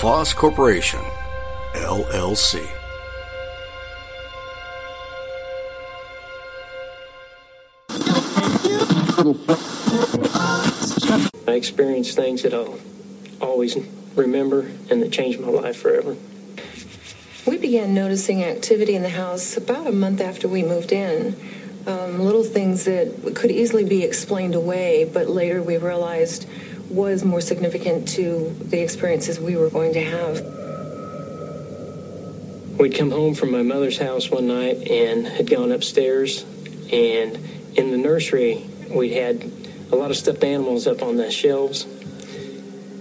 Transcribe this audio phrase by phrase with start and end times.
[0.00, 1.00] LaFosse Corporation,
[1.74, 2.66] LLC.
[11.46, 12.78] I experienced things that I'll
[13.42, 13.76] always
[14.14, 16.16] remember and that changed my life forever.
[17.46, 21.36] We began noticing activity in the house about a month after we moved in.
[21.86, 26.48] Um, little things that could easily be explained away, but later we realized
[26.90, 30.40] was more significant to the experiences we were going to have.
[32.78, 36.44] We'd come home from my mother's house one night and had gone upstairs,
[36.92, 37.38] and
[37.76, 39.50] in the nursery, we had
[39.92, 41.84] a lot of stuffed animals up on the shelves.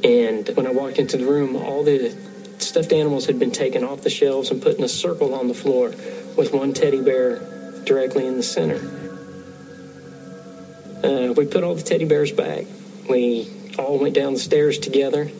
[0.03, 2.15] And when I walked into the room, all the
[2.59, 5.53] stuffed animals had been taken off the shelves and put in a circle on the
[5.53, 5.89] floor
[6.37, 7.39] with one teddy bear
[7.85, 8.77] directly in the center.
[11.03, 12.65] Uh, we put all the teddy bears back.
[13.09, 15.31] We all went down the stairs together.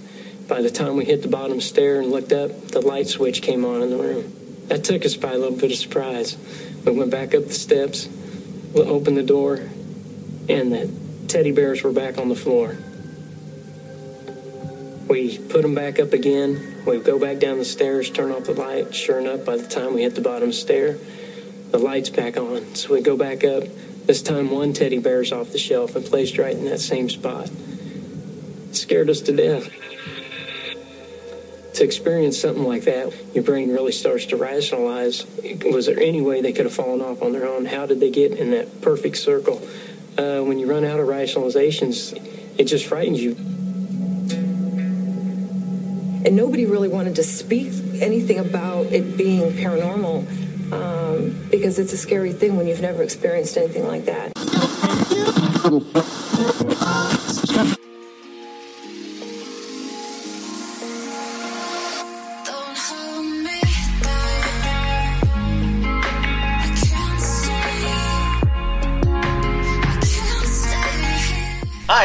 [0.47, 3.65] By the time we hit the bottom stair and looked up, the light switch came
[3.65, 4.33] on in the room.
[4.67, 6.37] That took us by a little bit of surprise.
[6.85, 8.07] We went back up the steps,
[8.73, 9.55] we opened the door,
[10.47, 10.91] and the
[11.27, 12.77] teddy bears were back on the floor.
[15.07, 16.83] We put them back up again.
[16.85, 18.93] We go back down the stairs, turn off the light.
[18.93, 20.99] Sure enough, by the time we hit the bottom stair,
[21.71, 22.75] the light's back on.
[22.75, 23.63] So we go back up.
[24.05, 27.49] This time, one teddy bear's off the shelf and placed right in that same spot.
[28.71, 29.69] Scared us to death.
[31.75, 35.25] To experience something like that, your brain really starts to rationalize
[35.71, 37.65] was there any way they could have fallen off on their own?
[37.65, 39.61] How did they get in that perfect circle?
[40.17, 42.13] Uh, when you run out of rationalizations,
[42.57, 43.35] it just frightens you.
[46.25, 47.71] And nobody really wanted to speak
[48.01, 53.55] anything about it being paranormal um, because it's a scary thing when you've never experienced
[53.55, 54.33] anything like that.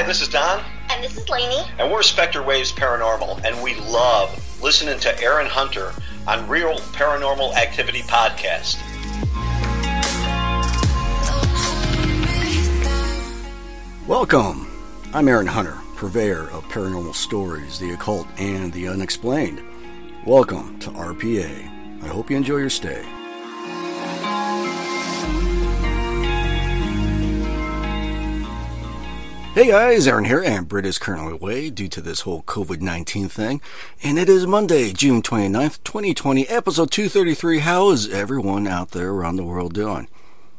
[0.06, 1.62] This is Don, And this is Lainey.
[1.78, 4.31] and we're Spectre Waves Paranormal, and we love
[4.62, 5.92] listening to Aaron Hunter
[6.26, 8.76] on Real Paranormal Activity Podcast.
[14.06, 14.70] Welcome.
[15.15, 19.62] I'm Aaron Hunter, purveyor of paranormal stories, the occult, and the unexplained.
[20.26, 22.03] Welcome to RPA.
[22.03, 23.03] I hope you enjoy your stay.
[29.54, 33.28] Hey guys, Aaron here, and Britt is currently away due to this whole COVID 19
[33.28, 33.60] thing.
[34.03, 37.60] And it is Monday, June 29th, 2020, episode 233.
[37.60, 40.09] How is everyone out there around the world doing?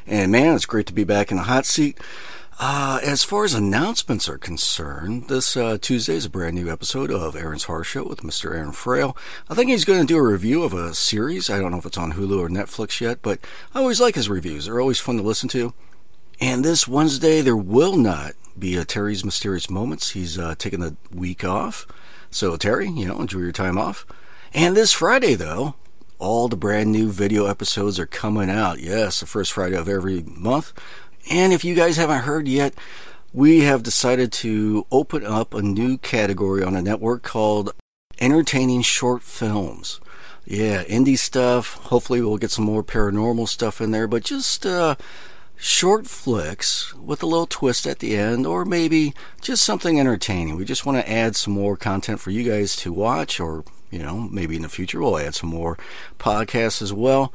[0.07, 1.99] And man, it's great to be back in the hot seat.
[2.57, 7.11] Uh, as far as announcements are concerned, this uh, Tuesday is a brand new episode
[7.11, 8.55] of Aaron's Horror Show with Mr.
[8.55, 9.17] Aaron Frale.
[9.49, 11.49] I think he's going to do a review of a series.
[11.49, 13.41] I don't know if it's on Hulu or Netflix yet, but
[13.73, 14.67] I always like his reviews.
[14.67, 15.73] They're always fun to listen to.
[16.39, 20.11] And this Wednesday, there will not be a Terry's Mysterious Moments.
[20.11, 21.87] He's uh, taking the week off.
[22.29, 24.05] So, Terry, you know, enjoy your time off.
[24.53, 25.75] And this Friday, though,
[26.19, 28.79] all the brand new video episodes are coming out.
[28.79, 30.73] Yes, the first Friday of every month.
[31.29, 32.73] And if you guys haven't heard yet,
[33.33, 37.73] we have decided to open up a new category on the network called
[38.19, 39.99] Entertaining Short Films.
[40.45, 41.73] Yeah, indie stuff.
[41.85, 44.95] Hopefully, we'll get some more paranormal stuff in there, but just uh,
[45.57, 50.55] short flicks with a little twist at the end, or maybe just something entertaining.
[50.55, 53.99] We just want to add some more content for you guys to watch, or, you
[53.99, 55.77] know, maybe in the future we'll add some more
[56.19, 57.33] podcasts as well.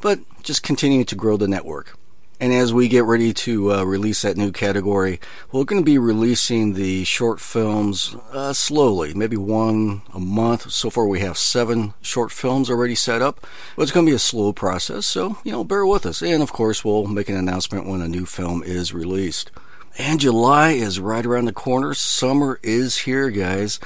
[0.00, 1.96] But just continue to grow the network.
[2.42, 5.20] And as we get ready to uh, release that new category,
[5.52, 10.72] we're going to be releasing the short films uh, slowly, maybe one a month.
[10.72, 13.46] So far, we have seven short films already set up,
[13.76, 15.06] but it's going to be a slow process.
[15.06, 16.20] So, you know, bear with us.
[16.20, 19.52] And of course, we'll make an announcement when a new film is released.
[19.96, 21.94] And July is right around the corner.
[21.94, 23.78] Summer is here, guys.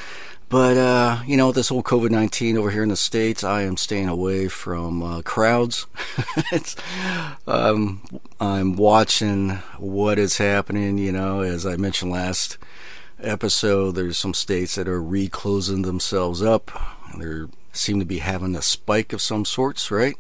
[0.49, 3.77] But, uh, you know, this whole COVID 19 over here in the States, I am
[3.77, 5.87] staying away from uh, crowds.
[7.49, 8.03] um,
[8.41, 12.59] I'm watching what is happening, you know, as I mentioned last
[13.21, 16.71] episode, there's some states that are reclosing themselves up.
[17.19, 20.17] There seem to be having a spike of some sorts, right?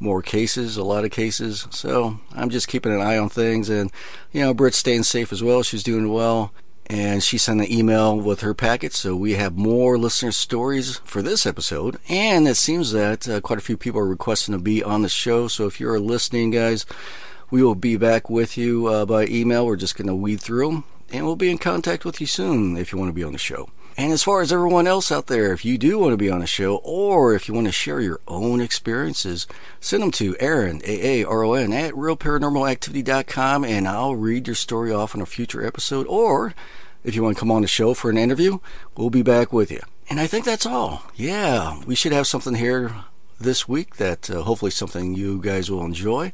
[0.00, 1.66] More cases, a lot of cases.
[1.70, 3.92] So I'm just keeping an eye on things, and
[4.32, 5.62] you know, Britt's staying safe as well.
[5.62, 6.52] She's doing well
[6.90, 8.92] and she sent an email with her packet.
[8.92, 13.60] So we have more listener stories for this episode, and it seems that uh, quite
[13.60, 15.46] a few people are requesting to be on the show.
[15.46, 16.84] So if you're listening, guys,
[17.48, 19.66] we will be back with you uh, by email.
[19.66, 22.76] We're just going to weed through them, and we'll be in contact with you soon
[22.76, 23.68] if you want to be on the show.
[24.00, 26.40] And as far as everyone else out there, if you do want to be on
[26.40, 29.46] the show or if you want to share your own experiences,
[29.78, 35.26] send them to Aaron, A-A-R-O-N, at realparanormalactivity.com and I'll read your story off in a
[35.26, 36.06] future episode.
[36.06, 36.54] Or
[37.04, 38.60] if you want to come on the show for an interview,
[38.96, 39.82] we'll be back with you.
[40.08, 41.02] And I think that's all.
[41.14, 43.04] Yeah, we should have something here
[43.38, 46.32] this week that uh, hopefully something you guys will enjoy.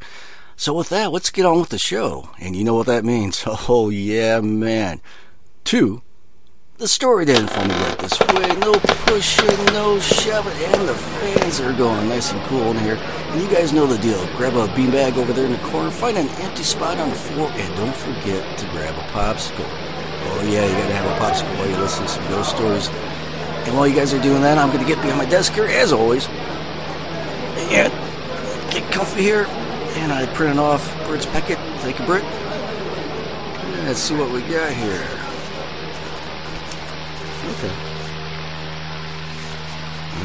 [0.55, 2.31] So with that, let's get on with the show.
[2.39, 3.43] And you know what that means.
[3.69, 5.01] Oh, yeah, man.
[5.65, 6.03] Two
[6.79, 8.49] the story didn't right this way.
[8.61, 8.73] No
[9.07, 12.97] pushing, no shoving, and the fans are going nice and cool in here.
[12.97, 14.25] And you guys know the deal.
[14.37, 17.49] Grab a beanbag over there in the corner, find an empty spot on the floor,
[17.51, 19.65] and don't forget to grab a popsicle.
[20.29, 22.89] Oh yeah, you gotta have a popsicle while you listen to some ghost stories.
[23.67, 25.93] And while you guys are doing that, I'm gonna get behind my desk here as
[25.93, 26.29] always.
[27.71, 27.93] And
[28.71, 29.47] get comfy here.
[29.97, 31.59] And I printed off Britt's packet.
[31.81, 32.25] Thank you, Britt.
[33.87, 35.26] Let's see what we got here.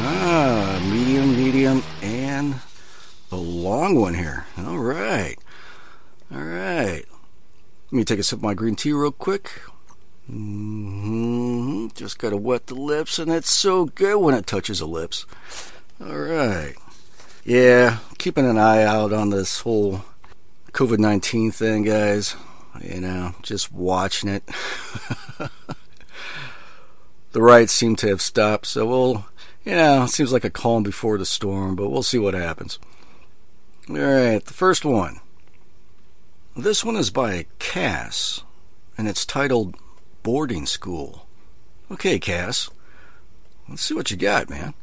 [0.03, 2.56] Ah, medium, medium, and
[3.30, 4.45] the long one here.
[4.57, 5.38] All right.
[6.33, 7.03] All right.
[7.86, 9.62] Let me take a sip of my green tea real quick.
[10.30, 11.88] Mm-hmm.
[11.94, 15.25] Just gotta wet the lips, and it's so good when it touches the lips.
[16.00, 16.75] All right.
[17.44, 20.06] Yeah, keeping an eye out on this whole
[20.71, 22.36] COVID 19 thing, guys.
[22.81, 24.44] You know, just watching it.
[27.31, 29.25] the riots seem to have stopped, so we'll,
[29.65, 32.79] you know, it seems like a calm before the storm, but we'll see what happens.
[33.89, 35.19] All right, the first one.
[36.55, 38.43] This one is by Cass,
[38.97, 39.75] and it's titled
[40.23, 41.27] Boarding School.
[41.89, 42.69] Okay, Cass,
[43.69, 44.73] let's see what you got, man.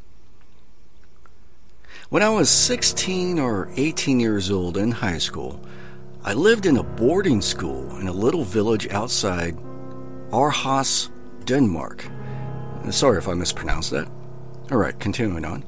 [2.08, 5.60] When I was 16 or 18 years old in high school,
[6.24, 9.56] I lived in a boarding school in a little village outside
[10.30, 11.10] Aarhus,
[11.44, 12.04] Denmark.
[12.90, 14.08] Sorry if I mispronounced that.
[14.70, 15.64] All right, continuing on.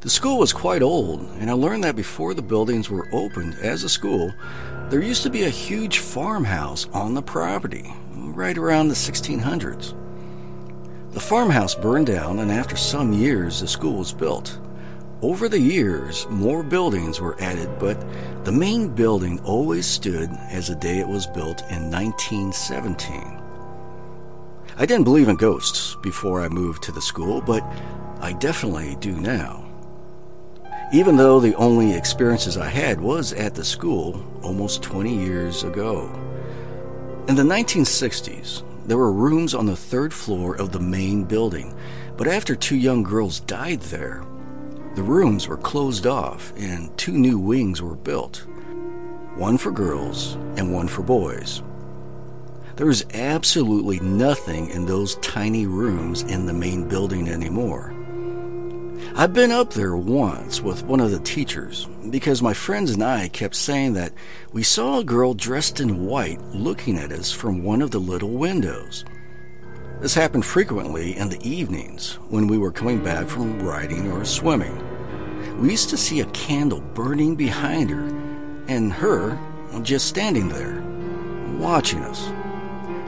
[0.00, 3.82] The school was quite old, and I learned that before the buildings were opened as
[3.82, 4.32] a school,
[4.88, 9.94] there used to be a huge farmhouse on the property, right around the 1600s.
[11.12, 14.60] The farmhouse burned down, and after some years, the school was built.
[15.20, 18.00] Over the years, more buildings were added, but
[18.44, 23.43] the main building always stood as the day it was built in 1917.
[24.76, 27.62] I didn't believe in ghosts before I moved to the school, but
[28.20, 29.64] I definitely do now.
[30.92, 36.10] Even though the only experiences I had was at the school almost 20 years ago.
[37.28, 41.72] In the 1960s, there were rooms on the third floor of the main building,
[42.16, 44.24] but after two young girls died there,
[44.96, 48.44] the rooms were closed off and two new wings were built
[49.36, 51.60] one for girls and one for boys.
[52.76, 57.94] There is absolutely nothing in those tiny rooms in the main building anymore.
[59.14, 63.28] I've been up there once with one of the teachers because my friends and I
[63.28, 64.12] kept saying that
[64.52, 68.30] we saw a girl dressed in white looking at us from one of the little
[68.30, 69.04] windows.
[70.00, 74.80] This happened frequently in the evenings when we were coming back from riding or swimming.
[75.60, 78.04] We used to see a candle burning behind her
[78.66, 79.38] and her
[79.82, 80.82] just standing there,
[81.58, 82.28] watching us.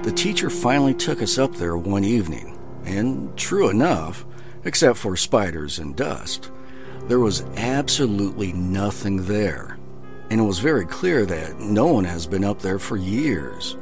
[0.06, 4.24] The teacher finally took us up there one evening, and true enough,
[4.62, 6.52] except for spiders and dust,
[7.08, 9.76] there was absolutely nothing there.
[10.30, 13.76] And it was very clear that no one has been up there for years.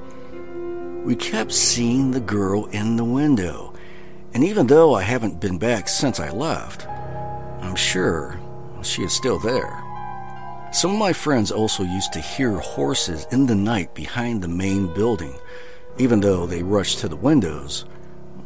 [1.04, 3.74] We kept seeing the girl in the window,
[4.32, 6.88] and even though I haven't been back since I left,
[7.60, 8.40] I'm sure
[8.82, 9.78] she is still there.
[10.72, 14.86] Some of my friends also used to hear horses in the night behind the main
[14.94, 15.38] building.
[15.98, 17.84] Even though they rushed to the windows,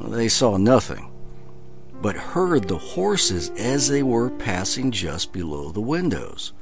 [0.00, 1.10] they saw nothing,
[2.02, 6.52] but heard the horses as they were passing just below the windows.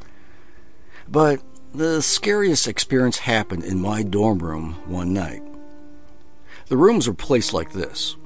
[1.08, 1.42] But
[1.74, 5.42] the scariest experience happened in my dorm room one night.
[6.68, 8.16] The rooms were placed like this.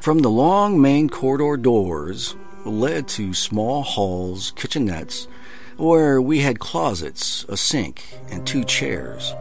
[0.00, 5.26] From the long main corridor doors led to small halls, kitchenettes,
[5.76, 9.32] where we had closets, a sink, and two chairs.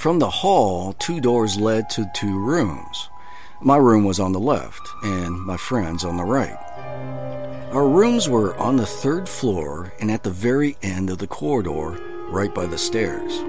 [0.00, 3.10] From the hall, two doors led to two rooms.
[3.60, 6.56] My room was on the left, and my friend's on the right.
[7.70, 12.00] Our rooms were on the third floor and at the very end of the corridor,
[12.30, 13.42] right by the stairs.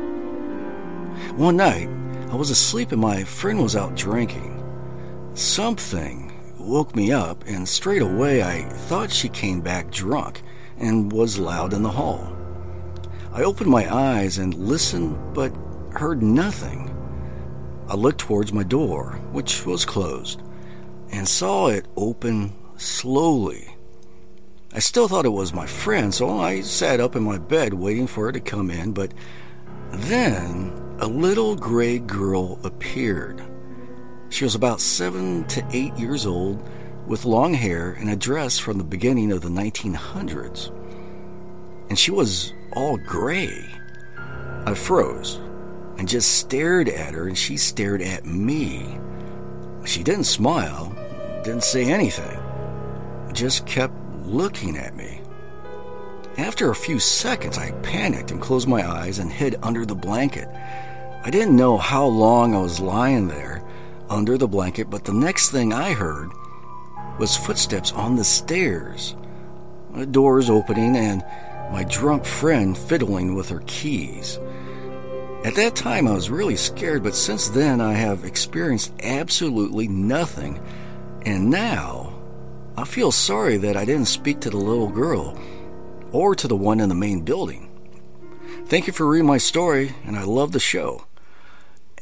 [1.38, 1.88] One night,
[2.29, 4.62] I was asleep and my friend was out drinking.
[5.34, 10.41] Something woke me up, and straight away I thought she came back drunk
[10.77, 12.36] and was loud in the hall.
[13.31, 15.53] I opened my eyes and listened, but
[15.93, 16.95] heard nothing.
[17.88, 20.41] I looked towards my door, which was closed,
[21.12, 23.75] and saw it open slowly.
[24.74, 28.07] I still thought it was my friend, so I sat up in my bed waiting
[28.07, 29.13] for her to come in, but
[29.91, 33.43] then a little gray girl appeared.
[34.29, 36.69] She was about seven to eight years old,
[37.05, 40.69] with long hair and a dress from the beginning of the 1900s.
[41.89, 43.65] And she was all gray.
[44.65, 45.41] I froze
[46.01, 48.98] and just stared at her, and she stared at me.
[49.86, 50.96] She didn't smile,
[51.43, 52.39] didn't say anything,
[53.34, 53.93] just kept
[54.25, 55.22] looking at me.
[56.39, 60.50] After a few seconds, I panicked and closed my eyes and hid under the blanket.
[61.24, 63.63] I didn't know how long I was lying there
[64.10, 66.31] under the blanket, but the next thing I heard
[67.20, 69.15] was footsteps on the stairs,
[70.10, 71.24] doors opening, and
[71.72, 74.39] my drunk friend fiddling with her keys.
[75.43, 80.62] At that time, I was really scared, but since then, I have experienced absolutely nothing.
[81.24, 82.13] And now,
[82.77, 85.36] I feel sorry that I didn't speak to the little girl
[86.12, 87.69] or to the one in the main building.
[88.67, 91.05] Thank you for reading my story, and I love the show.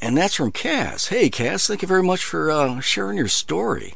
[0.02, 1.08] And that's from Cass.
[1.08, 3.94] Hey, Cass, thank you very much for uh, sharing your story.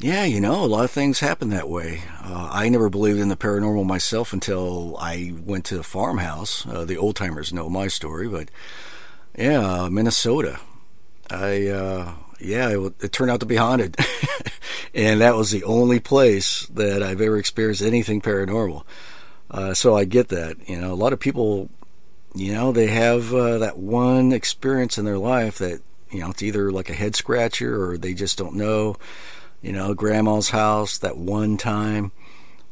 [0.00, 2.02] Yeah, you know, a lot of things happen that way.
[2.22, 6.64] Uh, I never believed in the paranormal myself until I went to a farmhouse.
[6.64, 8.48] Uh, the old timers know my story, but
[9.36, 10.60] yeah, uh, Minnesota.
[11.28, 13.96] I, uh, yeah, it, it turned out to be haunted.
[14.94, 18.84] and that was the only place that I've ever experienced anything paranormal.
[19.50, 20.68] Uh, so I get that.
[20.68, 21.70] You know, a lot of people,
[22.36, 26.42] you know, they have uh, that one experience in their life that, you know, it's
[26.44, 28.94] either like a head scratcher or they just don't know
[29.62, 32.12] you know, grandma's house that one time,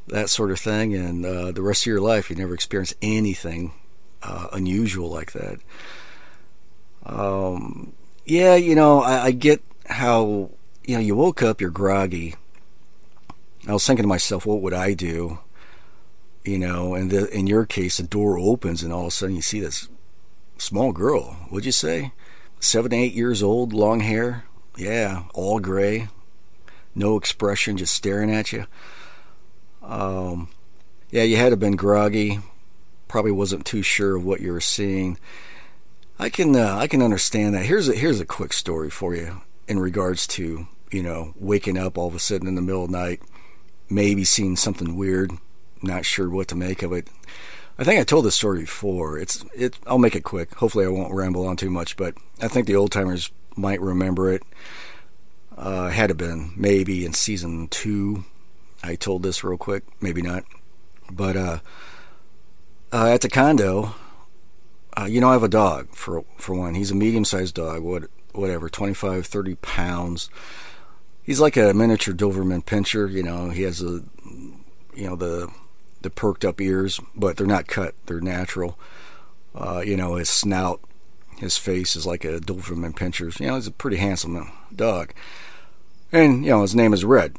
[0.06, 3.72] that sort of thing, and uh, the rest of your life you never experience anything
[4.22, 5.58] uh, unusual like that.
[7.04, 7.92] Um,
[8.24, 10.50] yeah, you know, I, I get how
[10.84, 12.34] you know you woke up, you're groggy.
[13.68, 15.40] I was thinking to myself, what would I do?
[16.44, 19.34] You know, and the, in your case, the door opens, and all of a sudden
[19.34, 19.88] you see this
[20.58, 21.36] small girl.
[21.50, 22.12] Would you say
[22.60, 24.44] seven, eight years old, long hair?
[24.76, 26.08] Yeah, all gray,
[26.96, 28.66] no expression, just staring at you.
[29.82, 30.48] Um,
[31.10, 32.40] yeah, you had to have been groggy.
[33.06, 35.18] Probably wasn't too sure of what you were seeing.
[36.18, 37.66] I can uh, I can understand that.
[37.66, 41.98] Here's a here's a quick story for you in regards to you know waking up
[41.98, 43.20] all of a sudden in the middle of the night,
[43.88, 45.30] maybe seeing something weird,
[45.82, 47.08] not sure what to make of it.
[47.78, 49.18] I think I told this story before.
[49.18, 49.78] It's it.
[49.86, 50.54] I'll make it quick.
[50.54, 51.96] Hopefully, I won't ramble on too much.
[51.96, 54.42] But I think the old timers might remember it.
[55.56, 58.24] Uh, had to been maybe in season two.
[58.82, 60.44] I told this real quick, maybe not.
[61.10, 61.58] But uh,
[62.92, 63.94] uh, at the condo,
[64.98, 66.74] uh, you know, I have a dog for for one.
[66.74, 70.30] He's a medium-sized dog, what whatever, 25, 30 pounds.
[71.22, 73.10] He's like a miniature Doberman Pinscher.
[73.10, 74.02] You know, he has a,
[74.94, 75.50] you know, the
[76.02, 78.78] the perked up ears, but they're not cut; they're natural.
[79.54, 80.80] Uh, you know, his snout,
[81.38, 83.40] his face is like a Doberman Pinscher's.
[83.40, 85.12] You know, he's a pretty handsome dog
[86.12, 87.36] and you know his name is Red.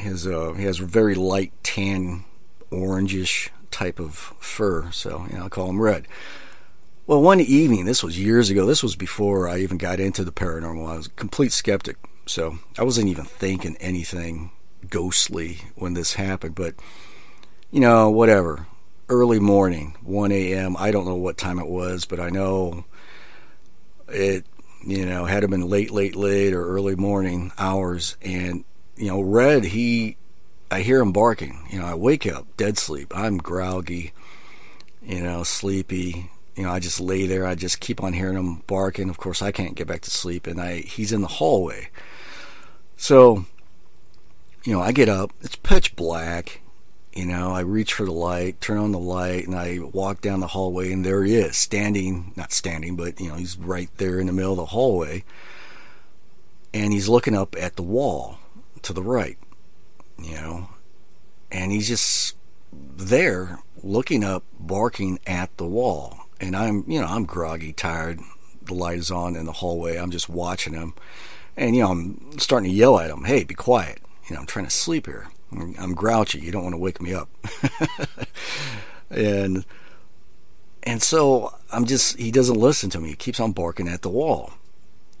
[0.00, 2.24] His uh, he has a very light tan,
[2.70, 6.06] orangish type of fur, so you know I call him Red.
[7.06, 8.66] Well, one evening, this was years ago.
[8.66, 10.88] This was before I even got into the paranormal.
[10.88, 14.50] I was a complete skeptic, so I wasn't even thinking anything
[14.88, 16.54] ghostly when this happened.
[16.54, 16.74] But
[17.70, 18.66] you know, whatever.
[19.10, 20.76] Early morning, 1 a.m.
[20.78, 22.84] I don't know what time it was, but I know
[24.08, 24.44] it
[24.84, 28.16] you know, had to been late, late, late or early morning hours.
[28.22, 28.64] And,
[28.96, 30.16] you know, Red, he,
[30.70, 31.66] I hear him barking.
[31.70, 33.12] You know, I wake up, dead sleep.
[33.16, 34.12] I'm groggy,
[35.02, 36.30] you know, sleepy.
[36.54, 37.46] You know, I just lay there.
[37.46, 39.10] I just keep on hearing him barking.
[39.10, 40.46] Of course, I can't get back to sleep.
[40.46, 41.90] And I, he's in the hallway.
[42.96, 43.44] So,
[44.64, 45.32] you know, I get up.
[45.40, 46.60] It's pitch black.
[47.18, 50.38] You know, I reach for the light, turn on the light, and I walk down
[50.38, 54.20] the hallway, and there he is, standing, not standing, but, you know, he's right there
[54.20, 55.24] in the middle of the hallway.
[56.72, 58.38] And he's looking up at the wall
[58.82, 59.36] to the right,
[60.16, 60.68] you know,
[61.50, 62.36] and he's just
[62.72, 66.20] there looking up, barking at the wall.
[66.40, 68.20] And I'm, you know, I'm groggy, tired.
[68.62, 69.96] The light is on in the hallway.
[69.96, 70.94] I'm just watching him.
[71.56, 74.02] And, you know, I'm starting to yell at him, hey, be quiet.
[74.28, 75.26] You know, I'm trying to sleep here.
[75.52, 76.40] I'm, grouchy.
[76.40, 77.28] You don't want to wake me up.
[79.10, 79.64] and,
[80.82, 83.10] and so I'm just, he doesn't listen to me.
[83.10, 84.52] He keeps on barking at the wall.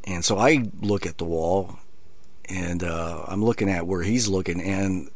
[0.04, 1.78] And so I look at the wall
[2.48, 5.10] and uh, I'm looking at where he's looking, and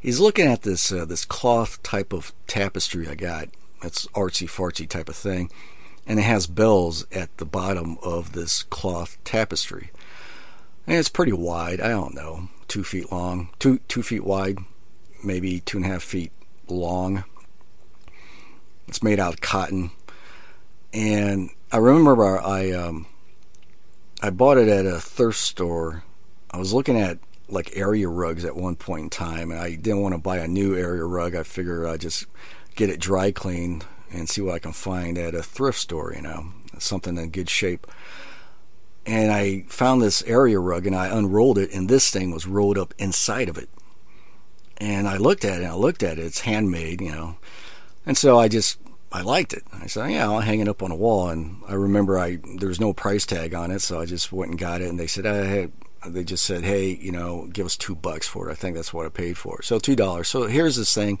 [0.00, 3.48] he's looking at this uh, this cloth type of tapestry I got.
[3.82, 5.50] That's artsy fartsy type of thing,
[6.06, 9.90] and it has bells at the bottom of this cloth tapestry,
[10.86, 11.80] and it's pretty wide.
[11.80, 14.58] I don't know, two feet long, two two feet wide,
[15.22, 16.32] maybe two and a half feet
[16.68, 17.24] long.
[18.88, 19.90] It's made out of cotton,
[20.92, 23.06] and I remember I um,
[24.22, 26.04] I bought it at a thrift store
[26.54, 27.18] I was looking at
[27.48, 30.46] like area rugs at one point in time, and I didn't want to buy a
[30.46, 31.34] new area rug.
[31.34, 32.26] I figure I'd just
[32.76, 36.22] get it dry cleaned and see what I can find at a thrift store, you
[36.22, 37.88] know, something in good shape.
[39.06, 42.78] And I found this area rug and I unrolled it, and this thing was rolled
[42.78, 43.68] up inside of it.
[44.78, 47.36] And I looked at it, and I looked at it, it's handmade, you know.
[48.06, 48.78] And so I just
[49.12, 49.62] I liked it.
[49.72, 52.68] I said, "Yeah, I'll hang it up on a wall." And I remember I there
[52.68, 54.88] was no price tag on it, so I just went and got it.
[54.88, 55.70] And they said, "I
[56.06, 58.52] they just said, hey, you know, give us two bucks for it.
[58.52, 59.62] I think that's what I paid for.
[59.62, 60.28] So two dollars.
[60.28, 61.18] So here's this thing.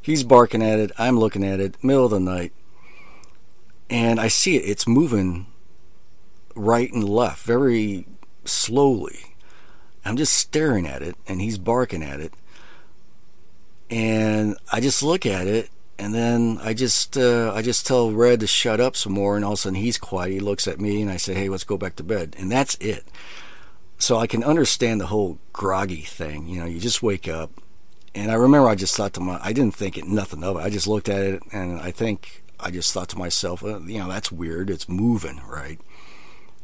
[0.00, 0.92] He's barking at it.
[0.98, 1.82] I'm looking at it.
[1.82, 2.52] Middle of the night,
[3.88, 4.68] and I see it.
[4.68, 5.46] It's moving
[6.54, 8.06] right and left very
[8.44, 9.36] slowly.
[10.04, 12.34] I'm just staring at it, and he's barking at it.
[13.90, 18.40] And I just look at it, and then I just uh, I just tell Red
[18.40, 20.32] to shut up some more, and all of a sudden he's quiet.
[20.32, 22.74] He looks at me, and I say, "Hey, let's go back to bed." And that's
[22.76, 23.04] it
[23.98, 26.46] so I can understand the whole groggy thing.
[26.48, 27.50] You know, you just wake up,
[28.14, 30.60] and I remember I just thought to my, I didn't think it nothing of it.
[30.60, 34.08] I just looked at it, and I think I just thought to myself, you know,
[34.08, 34.70] that's weird.
[34.70, 35.80] It's moving, right?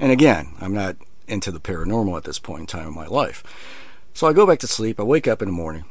[0.00, 0.97] And again, I'm not
[1.28, 3.45] into the paranormal at this point in time in my life.
[4.14, 4.99] So I go back to sleep.
[4.99, 5.85] I wake up in the morning,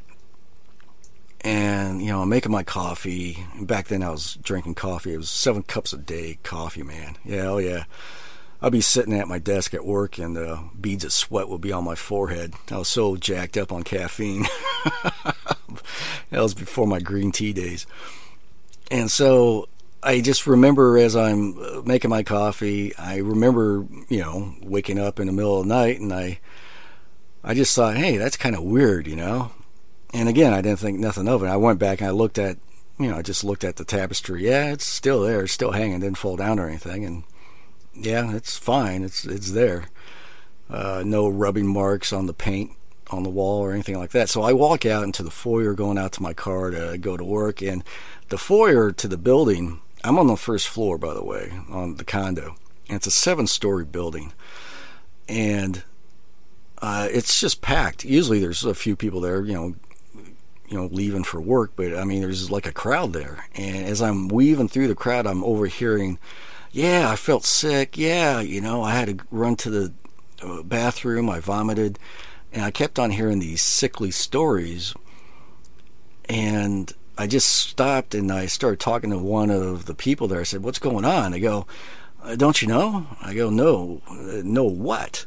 [1.42, 3.46] and you know, I'm making my coffee.
[3.62, 5.14] Back then, I was drinking coffee.
[5.14, 7.18] It was seven cups a day coffee, man.
[7.24, 7.86] Yeah, oh yeah.
[8.62, 11.72] I'd be sitting at my desk at work and uh, beads of sweat would be
[11.72, 12.56] on my forehead.
[12.70, 14.44] I was so jacked up on caffeine.
[15.24, 17.88] that was before my green tea days.
[18.92, 19.70] And so
[20.02, 25.28] I just remember as I'm making my coffee, I remember, you know, waking up in
[25.28, 26.40] the middle of the night and I
[27.44, 29.52] I just thought, "Hey, that's kind of weird, you know?"
[30.14, 31.48] And again, I didn't think nothing of it.
[31.48, 32.58] I went back and I looked at,
[33.00, 34.46] you know, I just looked at the tapestry.
[34.46, 37.24] Yeah, it's still there, it's still hanging, didn't fall down or anything and
[37.94, 39.04] yeah, it's fine.
[39.04, 39.86] It's it's there.
[40.70, 42.72] Uh, no rubbing marks on the paint
[43.10, 44.30] on the wall or anything like that.
[44.30, 47.24] So I walk out into the foyer, going out to my car to go to
[47.24, 47.84] work, and
[48.30, 49.82] the foyer to the building.
[50.04, 52.56] I'm on the first floor, by the way, on the condo,
[52.88, 54.34] and it's a seven-story building,
[55.28, 55.84] and
[56.82, 58.06] uh, it's just packed.
[58.06, 59.76] Usually, there's a few people there, you know,
[60.68, 64.02] you know, leaving for work, but I mean, there's like a crowd there, and as
[64.02, 66.20] I'm weaving through the crowd, I'm overhearing
[66.72, 67.98] yeah, I felt sick.
[67.98, 69.94] Yeah, you know, I had to run to the
[70.42, 71.30] uh, bathroom.
[71.30, 71.98] I vomited.
[72.52, 74.94] And I kept on hearing these sickly stories.
[76.28, 80.40] And I just stopped and I started talking to one of the people there.
[80.40, 81.34] I said, What's going on?
[81.34, 81.68] They go,
[82.24, 83.08] uh, Don't you know?
[83.22, 84.02] I go, No.
[84.10, 85.26] Uh, no, what?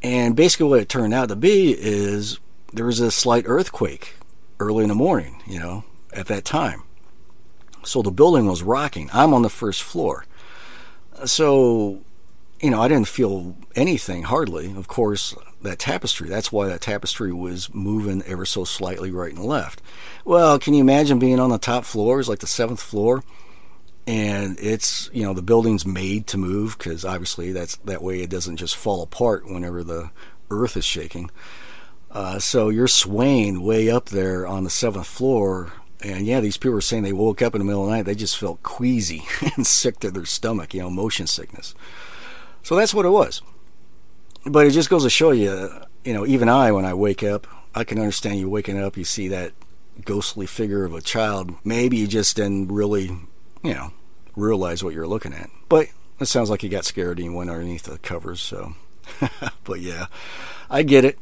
[0.00, 2.38] And basically, what it turned out to be is
[2.72, 4.14] there was a slight earthquake
[4.60, 6.84] early in the morning, you know, at that time.
[7.82, 9.10] So the building was rocking.
[9.12, 10.24] I'm on the first floor.
[11.24, 11.98] So,
[12.60, 14.72] you know, I didn't feel anything hardly.
[14.76, 19.44] Of course, that tapestry, that's why that tapestry was moving ever so slightly right and
[19.44, 19.82] left.
[20.24, 23.22] Well, can you imagine being on the top floors, like the seventh floor?
[24.06, 28.30] And it's, you know, the building's made to move because obviously that's that way it
[28.30, 30.10] doesn't just fall apart whenever the
[30.50, 31.30] earth is shaking.
[32.10, 36.74] Uh, so you're swaying way up there on the seventh floor and yeah, these people
[36.74, 39.26] were saying they woke up in the middle of the night, they just felt queasy
[39.56, 41.74] and sick to their stomach, you know, motion sickness.
[42.62, 43.42] So that's what it was.
[44.44, 45.70] But it just goes to show you,
[46.04, 49.04] you know, even I, when I wake up, I can understand you waking up, you
[49.04, 49.52] see that
[50.04, 51.54] ghostly figure of a child.
[51.64, 53.10] Maybe you just didn't really,
[53.62, 53.92] you know,
[54.36, 55.50] realize what you're looking at.
[55.68, 58.74] But it sounds like you got scared and you went underneath the covers, so.
[59.64, 60.06] but yeah,
[60.70, 61.18] I get it.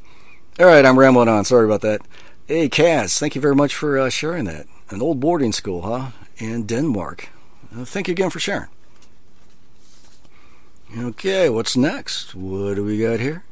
[0.59, 1.45] All right, I'm rambling on.
[1.45, 2.03] Sorry about that.
[2.47, 4.67] Hey, Cass, thank you very much for uh, sharing that.
[4.91, 6.11] An old boarding school, huh?
[6.39, 7.29] In Denmark.
[7.77, 8.69] Uh, thank you again for sharing.
[10.97, 12.35] Okay, what's next?
[12.35, 13.45] What do we got here?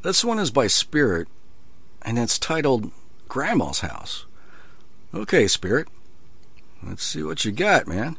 [0.00, 1.28] This one is by Spirit,
[2.00, 2.90] and it's titled
[3.28, 4.24] Grandma's House.
[5.12, 5.88] Okay, Spirit.
[6.82, 8.16] Let's see what you got, man.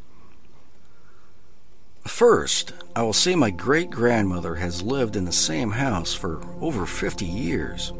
[2.06, 6.86] First, I will say my great grandmother has lived in the same house for over
[6.86, 7.92] 50 years.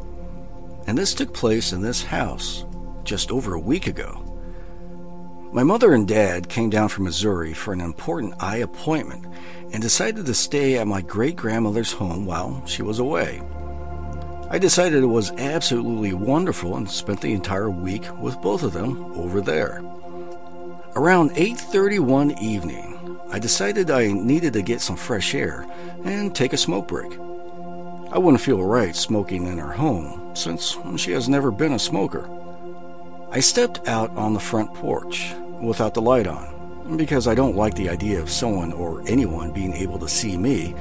[0.86, 2.64] And this took place in this house
[3.02, 4.35] just over a week ago.
[5.52, 9.24] My mother and dad came down from Missouri for an important eye appointment
[9.72, 13.40] and decided to stay at my great grandmother's home while she was away.
[14.50, 19.12] I decided it was absolutely wonderful and spent the entire week with both of them
[19.14, 19.82] over there.
[20.94, 25.66] Around 8:31 evening, I decided I needed to get some fresh air
[26.04, 27.18] and take a smoke break.
[28.12, 32.28] I wouldn't feel right smoking in her home since she has never been a smoker.
[33.30, 37.74] I stepped out on the front porch without the light on because I don't like
[37.74, 40.74] the idea of someone or anyone being able to see me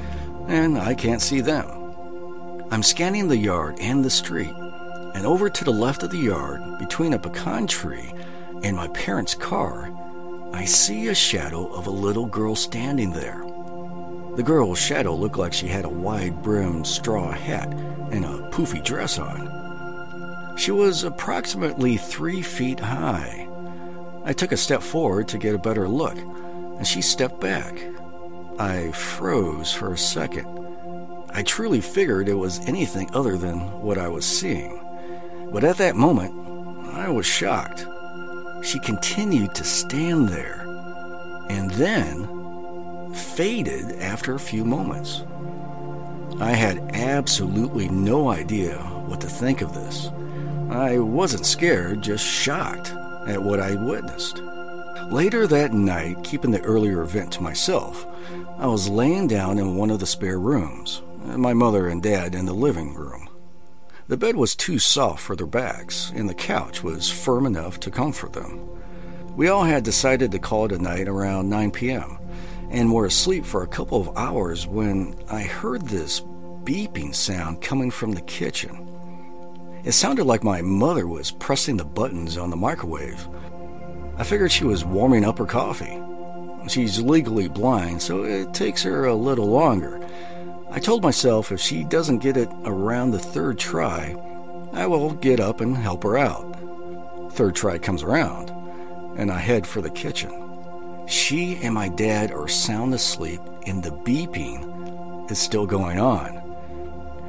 [0.47, 1.85] and I can't see them.
[2.71, 4.53] I'm scanning the yard and the street,
[5.15, 8.13] and over to the left of the yard, between a pecan tree
[8.63, 9.91] and my parents' car,
[10.53, 13.43] I see a shadow of a little girl standing there.
[14.35, 17.69] The girl's shadow looked like she had a wide brimmed straw hat
[18.11, 19.64] and a poofy dress on.
[20.55, 23.47] She was approximately three feet high.
[24.23, 27.79] I took a step forward to get a better look, and she stepped back.
[28.57, 30.47] I froze for a second.
[31.31, 34.79] I truly figured it was anything other than what I was seeing.
[35.51, 36.33] But at that moment,
[36.93, 37.85] I was shocked.
[38.63, 40.61] She continued to stand there
[41.49, 45.23] and then faded after a few moments.
[46.39, 50.09] I had absolutely no idea what to think of this.
[50.69, 52.89] I wasn't scared, just shocked
[53.27, 54.41] at what I witnessed.
[55.11, 58.05] Later that night, keeping the earlier event to myself,
[58.57, 62.45] I was laying down in one of the spare rooms, my mother and dad in
[62.45, 63.29] the living room.
[64.07, 67.91] The bed was too soft for their backs, and the couch was firm enough to
[67.91, 68.67] comfort them.
[69.35, 72.17] We all had decided to call it a night around 9 p.m.
[72.69, 76.21] and were asleep for a couple of hours when I heard this
[76.63, 78.94] beeping sound coming from the kitchen.
[79.85, 83.29] It sounded like my mother was pressing the buttons on the microwave.
[84.17, 86.01] I figured she was warming up her coffee.
[86.67, 90.03] She's legally blind, so it takes her a little longer.
[90.71, 94.15] I told myself if she doesn't get it around the third try,
[94.73, 97.31] I will get up and help her out.
[97.33, 98.49] Third try comes around,
[99.19, 100.31] and I head for the kitchen.
[101.07, 106.44] She and my dad are sound asleep, and the beeping is still going on.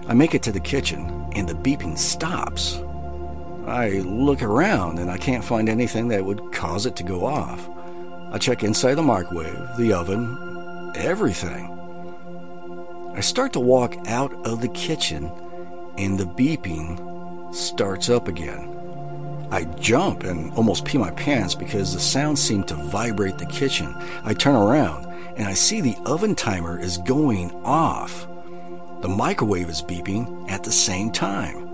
[0.08, 2.80] I make it to the kitchen, and the beeping stops.
[3.66, 7.68] I look around, and I can't find anything that would cause it to go off.
[8.30, 11.72] I check inside the microwave, the oven, everything.
[13.14, 15.30] I start to walk out of the kitchen,
[15.98, 18.72] and the beeping starts up again.
[19.50, 23.94] I jump and almost pee my pants because the sound seemed to vibrate the kitchen.
[24.24, 28.26] I turn around and I see the oven timer is going off.
[29.06, 31.68] The microwave is beeping at the same time.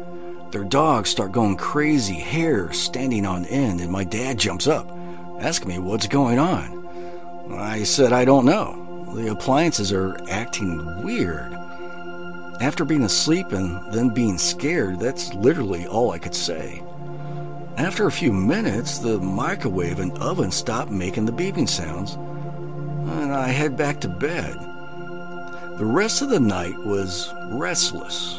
[0.50, 4.94] Their dogs start going crazy, hair standing on end, and my dad jumps up,
[5.40, 7.50] asking me what's going on.
[7.50, 9.14] I said, I don't know.
[9.14, 11.54] The appliances are acting weird.
[12.60, 16.82] After being asleep and then being scared, that's literally all I could say.
[17.78, 23.48] After a few minutes, the microwave and oven stop making the beeping sounds, and I
[23.48, 24.68] head back to bed.
[25.82, 28.38] The rest of the night was restless.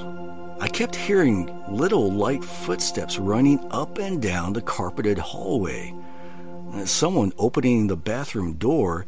[0.61, 5.93] I kept hearing little light footsteps running up and down the carpeted hallway,
[6.85, 9.05] someone opening the bathroom door,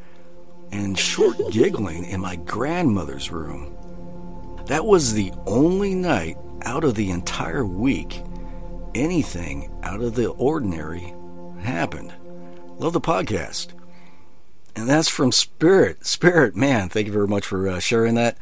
[0.74, 3.74] and short giggling in my grandmother's room.
[4.66, 8.22] That was the only night out of the entire week
[8.96, 11.14] anything out of the ordinary
[11.62, 12.14] happened.
[12.80, 13.75] Love the podcast.
[14.76, 16.06] And that's from Spirit.
[16.06, 18.38] Spirit, man, thank you very much for uh, sharing that.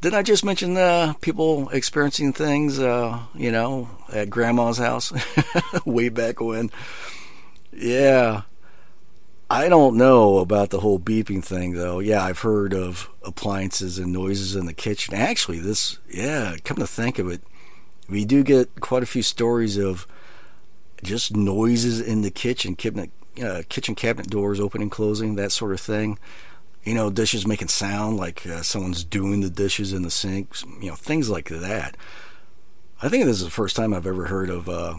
[0.00, 5.12] Did I just mention uh, people experiencing things, uh, you know, at grandma's house
[5.84, 6.70] way back when?
[7.72, 8.42] Yeah.
[9.50, 11.98] I don't know about the whole beeping thing, though.
[12.00, 15.14] Yeah, I've heard of appliances and noises in the kitchen.
[15.14, 17.42] Actually, this, yeah, come to think of it,
[18.08, 20.06] we do get quite a few stories of
[21.02, 22.76] just noises in the kitchen,
[23.42, 26.18] uh, kitchen cabinet doors opening and closing, that sort of thing.
[26.84, 30.88] You know, dishes making sound like uh, someone's doing the dishes in the sink, you
[30.88, 31.96] know, things like that.
[33.02, 34.96] I think this is the first time I've ever heard of uh,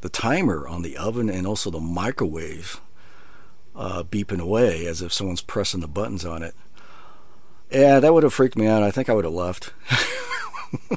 [0.00, 2.80] the timer on the oven and also the microwave
[3.74, 6.54] uh, beeping away as if someone's pressing the buttons on it.
[7.70, 8.82] Yeah, that would have freaked me out.
[8.82, 9.72] I think I would have left.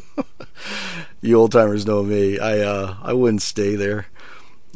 [1.22, 2.40] you old timers know me.
[2.40, 4.08] I uh, I wouldn't stay there.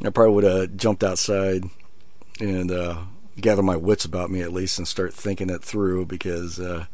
[0.04, 1.66] I probably would have jumped outside
[2.40, 3.04] and uh,
[3.40, 6.86] gather my wits about me at least and start thinking it through because, uh,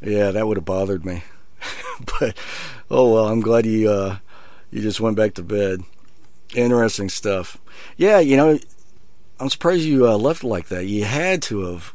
[0.00, 1.22] yeah, that would have bothered me.
[2.20, 2.36] but
[2.90, 4.18] oh well, I'm glad you uh,
[4.70, 5.82] you just went back to bed.
[6.54, 7.58] Interesting stuff.
[7.96, 8.58] Yeah, you know,
[9.38, 10.86] I'm surprised you uh, left like that.
[10.86, 11.94] You had to have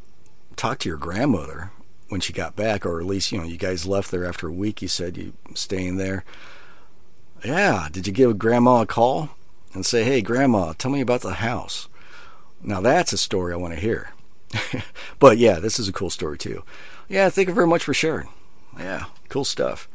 [0.55, 1.71] talked to your grandmother
[2.07, 4.53] when she got back, or at least you know you guys left there after a
[4.53, 4.81] week.
[4.81, 6.23] You said you staying there.
[7.43, 9.31] Yeah, did you give grandma a call
[9.73, 11.87] and say, "Hey, grandma, tell me about the house"?
[12.61, 14.11] Now that's a story I want to hear.
[15.19, 16.63] but yeah, this is a cool story too.
[17.07, 18.29] Yeah, thank you very much for sharing.
[18.77, 19.87] Yeah, cool stuff.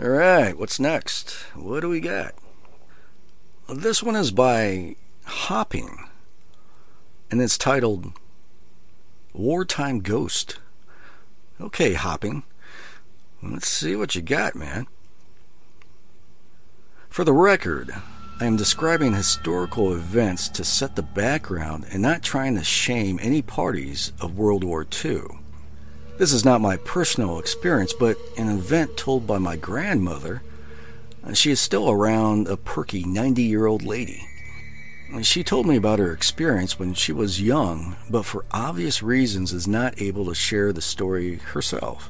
[0.00, 1.32] All right, what's next?
[1.54, 2.34] What do we got?
[3.68, 6.08] This one is by Hopping,
[7.30, 8.12] and it's titled
[9.32, 10.58] Wartime Ghost.
[11.60, 12.42] Okay, Hopping.
[13.42, 14.86] Let's see what you got, man.
[17.08, 17.94] For the record,
[18.40, 23.42] I am describing historical events to set the background and not trying to shame any
[23.42, 25.24] parties of World War II.
[26.16, 30.42] This is not my personal experience, but an event told by my grandmother.
[31.34, 34.26] She is still around a perky 90 year old lady.
[35.20, 39.68] She told me about her experience when she was young, but for obvious reasons is
[39.68, 42.08] not able to share the story herself.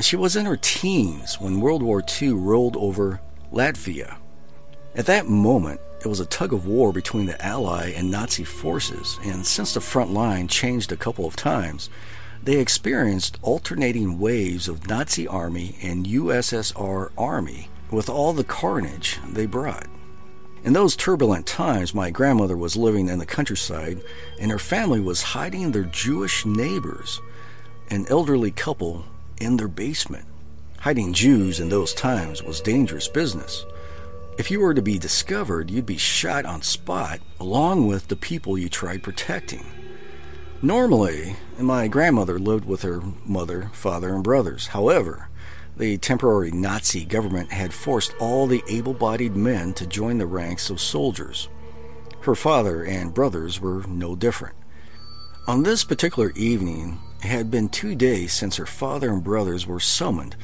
[0.00, 3.20] She was in her teens when World War II rolled over
[3.52, 4.19] Latvia.
[4.94, 9.20] At that moment, it was a tug of war between the Ally and Nazi forces,
[9.22, 11.88] and since the front line changed a couple of times,
[12.42, 19.46] they experienced alternating waves of Nazi army and USSR army with all the carnage they
[19.46, 19.86] brought.
[20.64, 24.02] In those turbulent times, my grandmother was living in the countryside,
[24.40, 27.20] and her family was hiding their Jewish neighbors,
[27.90, 29.04] an elderly couple,
[29.40, 30.26] in their basement.
[30.80, 33.64] Hiding Jews in those times was dangerous business.
[34.40, 38.56] If you were to be discovered, you'd be shot on spot along with the people
[38.56, 39.66] you tried protecting.
[40.62, 44.68] Normally, my grandmother lived with her mother, father, and brothers.
[44.68, 45.28] However,
[45.76, 50.70] the temporary Nazi government had forced all the able bodied men to join the ranks
[50.70, 51.50] of soldiers.
[52.22, 54.56] Her father and brothers were no different.
[55.48, 59.80] On this particular evening, it had been two days since her father and brothers were
[59.80, 60.34] summoned,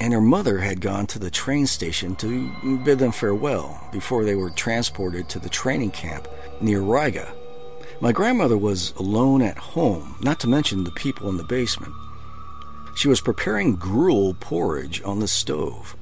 [0.00, 4.34] and her mother had gone to the train station to bid them farewell before they
[4.34, 6.26] were transported to the training camp
[6.60, 7.30] near Riga.
[8.00, 11.92] My grandmother was alone at home, not to mention the people in the basement.
[12.96, 15.94] She was preparing gruel porridge on the stove.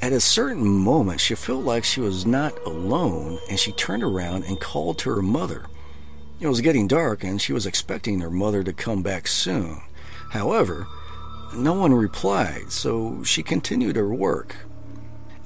[0.00, 4.44] At a certain moment, she felt like she was not alone, and she turned around
[4.44, 5.66] and called to her mother.
[6.40, 9.80] It was getting dark, and she was expecting her mother to come back soon.
[10.30, 10.86] However,
[11.56, 14.56] no one replied, so she continued her work.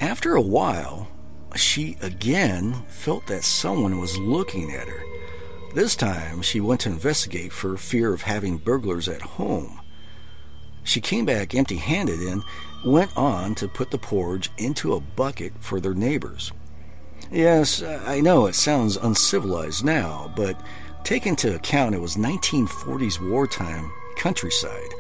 [0.01, 1.09] After a while,
[1.57, 5.03] she again felt that someone was looking at her.
[5.75, 9.81] This time, she went to investigate for fear of having burglars at home.
[10.83, 12.43] She came back empty handed and
[12.85, 16.53] went on to put the porridge into a bucket for their neighbors.
[17.31, 20.59] Yes, I know it sounds uncivilized now, but
[21.05, 24.95] take into account it was 1940s wartime countryside,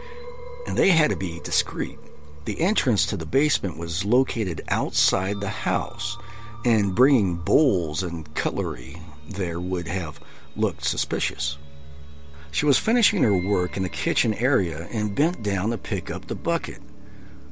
[0.68, 1.98] and they had to be discreet.
[2.44, 6.18] The entrance to the basement was located outside the house,
[6.62, 8.98] and bringing bowls and cutlery
[9.30, 10.20] there would have
[10.56, 11.56] looked suspicious.
[12.50, 16.26] She was finishing her work in the kitchen area and bent down to pick up
[16.26, 16.82] the bucket,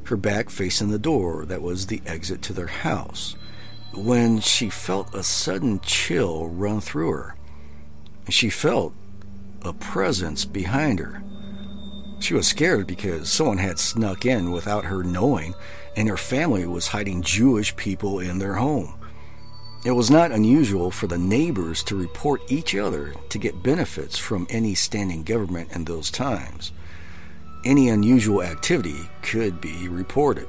[0.04, 3.34] her back facing the door that was the exit to their house,
[3.94, 7.36] when she felt a sudden chill run through her.
[8.28, 8.92] She felt
[9.62, 11.22] a presence behind her.
[12.18, 15.54] She was scared because someone had snuck in without her knowing,
[15.96, 18.94] and her family was hiding Jewish people in their home.
[19.84, 24.46] It was not unusual for the neighbors to report each other to get benefits from
[24.50, 26.72] any standing government in those times.
[27.64, 30.48] Any unusual activity could be reported.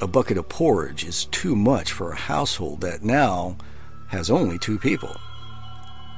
[0.00, 3.58] A bucket of porridge is too much for a household that now
[4.06, 5.14] has only two people.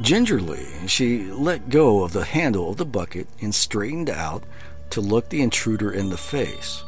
[0.01, 4.43] Gingerly, she let go of the handle of the bucket and straightened out
[4.91, 6.83] to look the intruder in the face.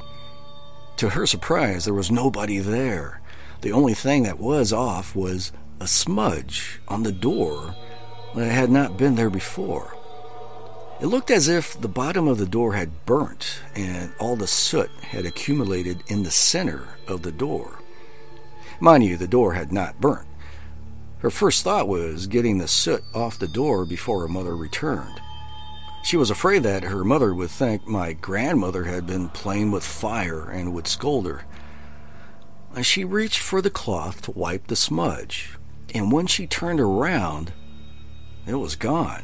[0.96, 3.20] To her surprise, there was nobody there.
[3.60, 7.74] The only thing that was off was a smudge on the door
[8.34, 9.96] that had not been there before.
[11.00, 14.90] It looked as if the bottom of the door had burnt and all the soot
[15.02, 17.80] had accumulated in the center of the door.
[18.80, 20.26] Mind you, the door had not burnt.
[21.24, 25.22] Her first thought was getting the soot off the door before her mother returned.
[26.02, 30.50] She was afraid that her mother would think my grandmother had been playing with fire
[30.50, 31.46] and would scold her.
[32.82, 35.56] She reached for the cloth to wipe the smudge,
[35.94, 37.54] and when she turned around,
[38.46, 39.22] it was gone.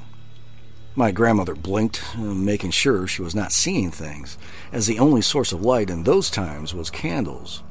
[0.95, 4.39] My grandmother blinked, making sure she was not seeing things,
[4.73, 7.63] as the only source of light in those times was candles.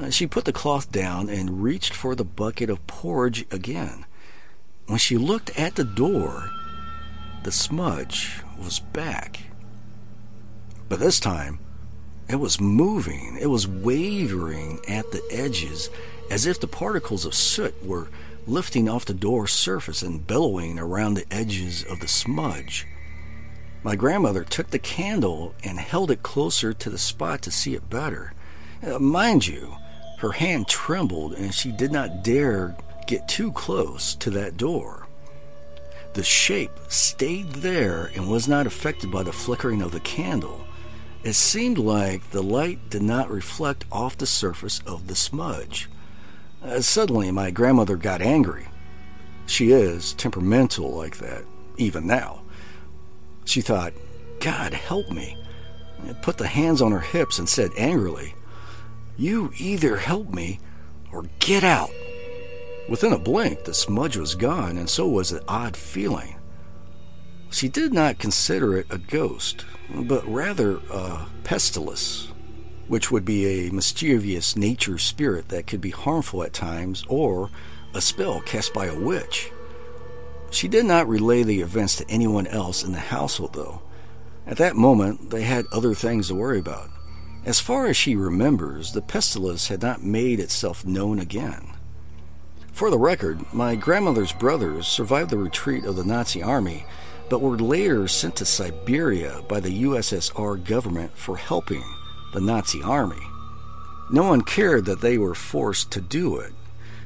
[0.00, 4.06] Uh, She put the cloth down and reached for the bucket of porridge again.
[4.86, 6.50] When she looked at the door,
[7.42, 9.40] the smudge was back.
[10.88, 11.58] But this time,
[12.28, 13.36] it was moving.
[13.40, 15.90] It was wavering at the edges
[16.30, 18.08] as if the particles of soot were
[18.46, 22.86] lifting off the door surface and billowing around the edges of the smudge.
[23.82, 27.90] My grandmother took the candle and held it closer to the spot to see it
[27.90, 28.32] better.
[28.82, 29.76] Uh, mind you,
[30.18, 35.06] her hand trembled and she did not dare get too close to that door.
[36.14, 40.64] The shape stayed there and was not affected by the flickering of the candle.
[41.24, 45.88] It seemed like the light did not reflect off the surface of the smudge.
[46.62, 48.68] Uh, suddenly, my grandmother got angry.
[49.46, 51.44] She is temperamental like that,
[51.76, 52.42] even now.
[53.44, 53.92] She thought,
[54.40, 55.36] God help me.
[56.06, 58.34] And put the hands on her hips and said angrily,
[59.16, 60.58] You either help me
[61.12, 61.90] or get out.
[62.88, 66.36] Within a blink, the smudge was gone, and so was the odd feeling.
[67.50, 72.32] She did not consider it a ghost, but rather a pestilence,
[72.88, 77.50] which would be a mischievous nature spirit that could be harmful at times, or
[77.94, 79.50] a spell cast by a witch.
[80.50, 83.82] She did not relay the events to anyone else in the household, though.
[84.46, 86.90] At that moment, they had other things to worry about.
[87.46, 91.74] As far as she remembers, the pestilence had not made itself known again.
[92.72, 96.86] For the record, my grandmother's brothers survived the retreat of the Nazi army,
[97.28, 101.84] but were later sent to Siberia by the USSR government for helping
[102.32, 103.22] the Nazi army.
[104.10, 106.52] No one cared that they were forced to do it.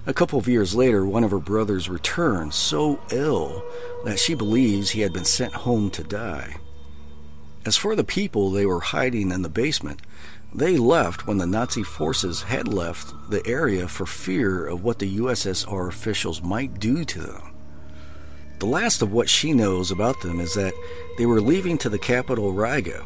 [0.06, 3.62] A couple of years later, one of her brothers returned so ill
[4.04, 6.56] that she believes he had been sent home to die.
[7.68, 10.00] As for the people they were hiding in the basement,
[10.54, 15.18] they left when the Nazi forces had left the area for fear of what the
[15.18, 17.54] USSR officials might do to them.
[18.58, 20.72] The last of what she knows about them is that
[21.18, 23.04] they were leaving to the capital Riga,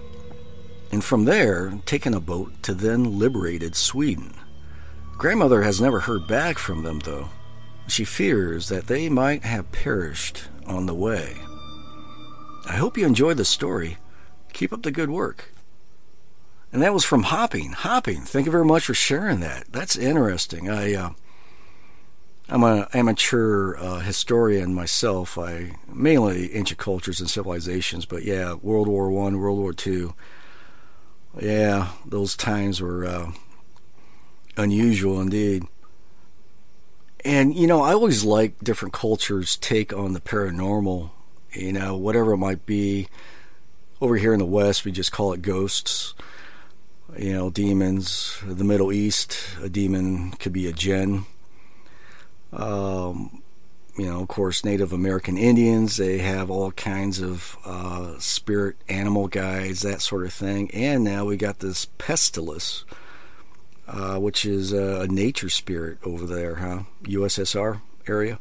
[0.92, 4.33] and from there taking a boat to then liberated Sweden.
[5.18, 7.31] Grandmother has never heard back from them, though.
[7.88, 11.35] She fears that they might have perished on the way.
[12.68, 13.98] I hope you enjoyed the story.
[14.52, 15.52] Keep up the good work.
[16.72, 17.72] And that was from Hopping.
[17.72, 18.22] Hopping.
[18.22, 19.64] Thank you very much for sharing that.
[19.70, 20.70] That's interesting.
[20.70, 21.10] I, uh,
[22.48, 25.38] I'm an amateur uh, historian myself.
[25.38, 30.14] I mainly ancient cultures and civilizations, but yeah, World War One, World War Two.
[31.40, 33.32] Yeah, those times were uh,
[34.56, 35.64] unusual indeed.
[37.24, 41.10] And you know, I always like different cultures' take on the paranormal.
[41.52, 43.08] You know, whatever it might be.
[44.02, 46.14] Over here in the West, we just call it ghosts.
[47.16, 48.36] You know, demons.
[48.44, 51.24] The Middle East, a demon could be a jinn.
[52.52, 53.44] Um,
[53.96, 59.28] you know, of course, Native American Indians, they have all kinds of uh, spirit animal
[59.28, 60.68] guides, that sort of thing.
[60.72, 62.84] And now we got this pestilence,
[63.86, 66.80] uh, which is a nature spirit over there, huh?
[67.04, 68.40] USSR area.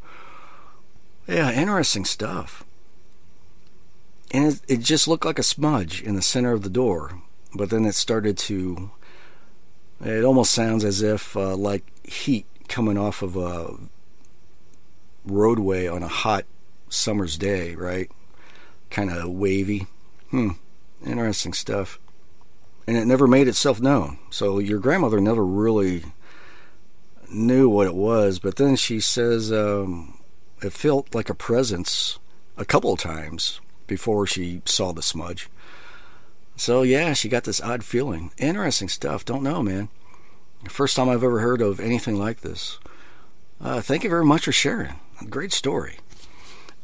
[1.27, 2.65] Yeah, interesting stuff.
[4.31, 7.21] And it, it just looked like a smudge in the center of the door,
[7.53, 8.91] but then it started to.
[10.03, 13.75] It almost sounds as if uh, like heat coming off of a
[15.25, 16.45] roadway on a hot
[16.89, 18.09] summer's day, right?
[18.89, 19.87] Kind of wavy.
[20.31, 20.51] Hmm.
[21.05, 21.99] Interesting stuff.
[22.87, 24.17] And it never made itself known.
[24.29, 26.03] So your grandmother never really
[27.29, 30.17] knew what it was, but then she says um,
[30.61, 32.17] it felt like a presence
[32.57, 35.49] a couple of times before she saw the smudge.
[36.55, 38.31] So yeah, she got this odd feeling.
[38.37, 39.25] Interesting stuff.
[39.25, 39.89] Don't know, man.
[40.69, 42.79] First time I've ever heard of anything like this.
[43.59, 44.93] Uh, thank you very much for sharing.
[45.29, 45.97] Great story.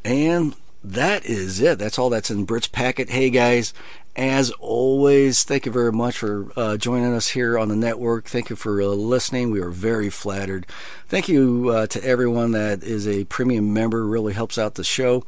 [0.04, 1.80] And that is it.
[1.80, 3.10] That's all that's in Brit's packet.
[3.10, 3.74] Hey guys,
[4.18, 8.26] as always, thank you very much for uh, joining us here on the network.
[8.26, 9.50] Thank you for uh, listening.
[9.50, 10.66] We are very flattered.
[11.08, 14.06] Thank you uh, to everyone that is a premium member.
[14.06, 15.24] Really helps out the show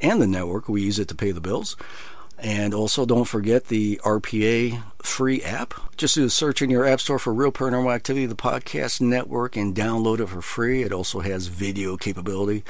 [0.00, 0.68] and the network.
[0.68, 1.76] We use it to pay the bills.
[2.38, 5.74] And also, don't forget the RPA free app.
[5.96, 9.56] Just do a search in your app store for Real Paranormal Activity, the podcast network,
[9.56, 10.82] and download it for free.
[10.82, 12.64] It also has video capability.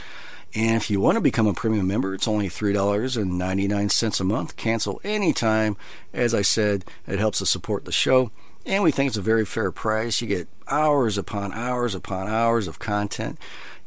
[0.53, 4.57] And if you want to become a premium member, it's only $3.99 a month.
[4.57, 5.76] Cancel anytime.
[6.12, 8.33] As I said, it helps us support the show.
[8.66, 10.20] And we think it's a very fair price.
[10.20, 13.39] You get hours upon hours upon hours of content.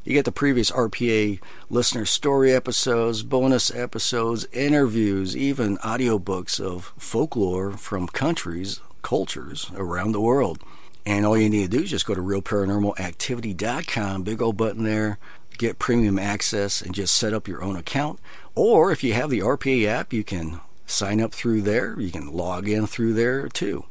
[0.03, 1.39] You get the previous RPA
[1.69, 10.19] listener story episodes, bonus episodes, interviews, even audiobooks of folklore from countries, cultures around the
[10.19, 10.61] world.
[11.05, 15.19] And all you need to do is just go to realparanormalactivity.com, big old button there,
[15.57, 18.19] get premium access, and just set up your own account.
[18.55, 21.97] Or if you have the RPA app, you can sign up through there.
[21.97, 23.85] You can log in through there too.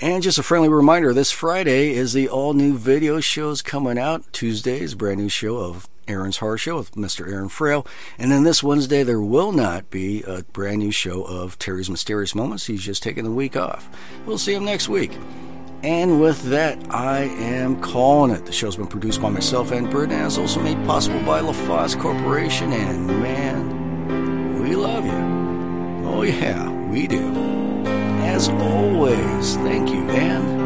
[0.00, 4.24] And just a friendly reminder this Friday is the all new video shows coming out.
[4.32, 7.30] Tuesday's brand new show of Aaron's Horror Show with Mr.
[7.30, 7.86] Aaron Frale.
[8.18, 12.34] And then this Wednesday, there will not be a brand new show of Terry's Mysterious
[12.34, 12.66] Moments.
[12.66, 13.88] He's just taking the week off.
[14.26, 15.12] We'll see him next week.
[15.84, 18.46] And with that, I am calling it.
[18.46, 22.72] The show's been produced by myself and Britt, and also made possible by LaFosse Corporation.
[22.72, 26.08] And man, we love you.
[26.08, 27.53] Oh, yeah, we do.
[28.34, 30.63] As always, thank you and